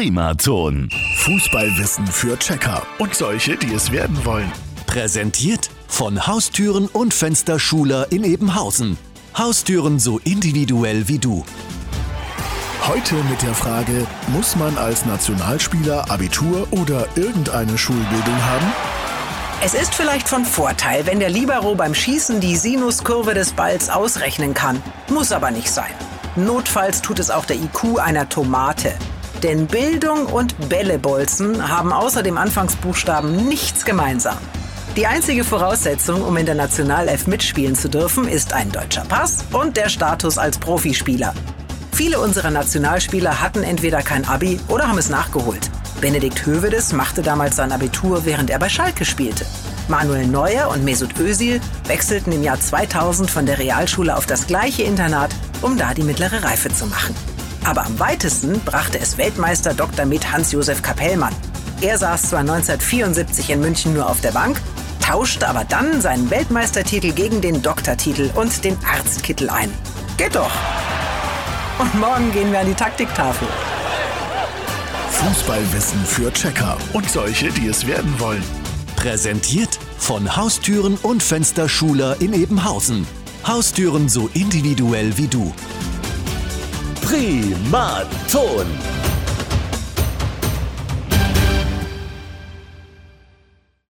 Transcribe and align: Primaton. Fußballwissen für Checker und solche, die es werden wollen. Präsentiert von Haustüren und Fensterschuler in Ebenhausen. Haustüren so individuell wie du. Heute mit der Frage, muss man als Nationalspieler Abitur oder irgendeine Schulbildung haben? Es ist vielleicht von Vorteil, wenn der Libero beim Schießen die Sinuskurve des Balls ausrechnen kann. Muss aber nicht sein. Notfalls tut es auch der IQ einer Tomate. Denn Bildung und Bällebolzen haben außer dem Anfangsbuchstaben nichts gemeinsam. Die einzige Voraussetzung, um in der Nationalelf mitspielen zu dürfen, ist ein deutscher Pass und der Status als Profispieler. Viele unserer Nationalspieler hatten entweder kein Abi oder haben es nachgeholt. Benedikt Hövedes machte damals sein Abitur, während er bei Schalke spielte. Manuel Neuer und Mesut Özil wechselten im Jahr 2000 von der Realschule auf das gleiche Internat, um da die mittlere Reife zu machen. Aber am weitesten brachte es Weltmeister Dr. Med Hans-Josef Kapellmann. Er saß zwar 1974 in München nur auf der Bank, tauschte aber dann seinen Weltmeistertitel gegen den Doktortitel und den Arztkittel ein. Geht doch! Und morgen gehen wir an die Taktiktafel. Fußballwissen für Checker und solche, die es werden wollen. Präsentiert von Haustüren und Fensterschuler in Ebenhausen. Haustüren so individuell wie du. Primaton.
Primaton. 0.00 0.88
Fußballwissen 1.16 2.06
für 2.06 2.38
Checker 2.38 2.82
und 2.96 3.14
solche, 3.14 3.58
die 3.58 3.74
es 3.74 3.92
werden 3.92 4.24
wollen. 4.24 4.50
Präsentiert 4.86 5.68
von 5.88 6.26
Haustüren 6.26 6.86
und 6.86 7.12
Fensterschuler 7.12 8.10
in 8.10 8.24
Ebenhausen. 8.24 8.96
Haustüren 9.36 9.98
so 9.98 10.18
individuell 10.20 11.06
wie 11.08 11.18
du. 11.18 11.44
Heute 12.88 13.14
mit 13.28 13.42
der 13.42 13.52
Frage, 13.52 14.06
muss 14.28 14.56
man 14.56 14.78
als 14.78 15.04
Nationalspieler 15.04 16.10
Abitur 16.10 16.66
oder 16.70 17.06
irgendeine 17.14 17.76
Schulbildung 17.76 18.42
haben? 18.42 18.72
Es 19.62 19.74
ist 19.74 19.94
vielleicht 19.94 20.30
von 20.30 20.46
Vorteil, 20.46 21.04
wenn 21.04 21.20
der 21.20 21.28
Libero 21.28 21.74
beim 21.74 21.94
Schießen 21.94 22.40
die 22.40 22.56
Sinuskurve 22.56 23.34
des 23.34 23.52
Balls 23.52 23.90
ausrechnen 23.90 24.54
kann. 24.54 24.82
Muss 25.10 25.30
aber 25.30 25.50
nicht 25.50 25.70
sein. 25.70 25.92
Notfalls 26.36 27.02
tut 27.02 27.18
es 27.18 27.30
auch 27.30 27.44
der 27.44 27.56
IQ 27.56 27.98
einer 27.98 28.30
Tomate. 28.30 28.94
Denn 29.42 29.66
Bildung 29.66 30.26
und 30.26 30.68
Bällebolzen 30.68 31.68
haben 31.68 31.92
außer 31.92 32.22
dem 32.22 32.36
Anfangsbuchstaben 32.36 33.48
nichts 33.48 33.84
gemeinsam. 33.84 34.36
Die 34.96 35.06
einzige 35.06 35.44
Voraussetzung, 35.44 36.22
um 36.22 36.36
in 36.36 36.46
der 36.46 36.56
Nationalelf 36.56 37.26
mitspielen 37.26 37.74
zu 37.74 37.88
dürfen, 37.88 38.28
ist 38.28 38.52
ein 38.52 38.70
deutscher 38.70 39.04
Pass 39.04 39.44
und 39.52 39.76
der 39.76 39.88
Status 39.88 40.36
als 40.36 40.58
Profispieler. 40.58 41.32
Viele 41.92 42.20
unserer 42.20 42.50
Nationalspieler 42.50 43.40
hatten 43.40 43.62
entweder 43.62 44.02
kein 44.02 44.26
Abi 44.26 44.60
oder 44.68 44.88
haben 44.88 44.98
es 44.98 45.08
nachgeholt. 45.08 45.70
Benedikt 46.00 46.44
Hövedes 46.44 46.92
machte 46.92 47.22
damals 47.22 47.56
sein 47.56 47.72
Abitur, 47.72 48.24
während 48.24 48.50
er 48.50 48.58
bei 48.58 48.68
Schalke 48.68 49.04
spielte. 49.04 49.46
Manuel 49.88 50.26
Neuer 50.26 50.68
und 50.68 50.84
Mesut 50.84 51.18
Özil 51.18 51.60
wechselten 51.86 52.32
im 52.32 52.42
Jahr 52.42 52.60
2000 52.60 53.30
von 53.30 53.46
der 53.46 53.58
Realschule 53.58 54.16
auf 54.16 54.26
das 54.26 54.46
gleiche 54.46 54.82
Internat, 54.82 55.30
um 55.62 55.78
da 55.78 55.94
die 55.94 56.02
mittlere 56.02 56.42
Reife 56.42 56.68
zu 56.68 56.86
machen. 56.86 57.14
Aber 57.64 57.86
am 57.86 57.98
weitesten 57.98 58.60
brachte 58.60 58.98
es 58.98 59.18
Weltmeister 59.18 59.74
Dr. 59.74 60.06
Med 60.06 60.32
Hans-Josef 60.32 60.82
Kapellmann. 60.82 61.34
Er 61.80 61.98
saß 61.98 62.30
zwar 62.30 62.40
1974 62.40 63.50
in 63.50 63.60
München 63.60 63.94
nur 63.94 64.08
auf 64.08 64.20
der 64.20 64.32
Bank, 64.32 64.60
tauschte 65.00 65.48
aber 65.48 65.64
dann 65.64 66.00
seinen 66.00 66.30
Weltmeistertitel 66.30 67.12
gegen 67.12 67.40
den 67.40 67.62
Doktortitel 67.62 68.30
und 68.34 68.64
den 68.64 68.76
Arztkittel 68.84 69.50
ein. 69.50 69.72
Geht 70.16 70.34
doch! 70.36 70.50
Und 71.78 71.94
morgen 71.98 72.30
gehen 72.32 72.52
wir 72.52 72.60
an 72.60 72.66
die 72.66 72.74
Taktiktafel. 72.74 73.48
Fußballwissen 75.10 76.04
für 76.04 76.32
Checker 76.32 76.76
und 76.92 77.10
solche, 77.10 77.50
die 77.50 77.68
es 77.68 77.86
werden 77.86 78.14
wollen. 78.18 78.44
Präsentiert 78.96 79.78
von 79.98 80.36
Haustüren 80.36 80.96
und 81.02 81.22
Fensterschuler 81.22 82.16
in 82.20 82.32
Ebenhausen. 82.32 83.06
Haustüren 83.46 84.08
so 84.08 84.28
individuell 84.34 85.16
wie 85.16 85.26
du. 85.26 85.52
Primaton. 87.02 88.66